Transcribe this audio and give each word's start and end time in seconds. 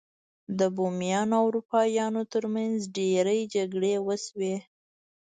د 0.59 0.59
بومیانو 0.75 1.33
او 1.39 1.45
اروپایانو 1.49 2.21
ترمنځ 2.33 2.77
ډیرې 2.97 3.39
جګړې 3.55 3.93
وشوې. 4.07 4.55